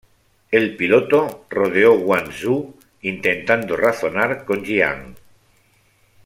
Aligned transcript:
El 0.49 0.75
piloto 0.77 1.45
rodeó 1.47 1.95
Guangzhou, 1.99 2.73
intentando 3.03 3.77
razonar 3.77 4.45
con 4.45 4.65
Jiang. 4.65 5.15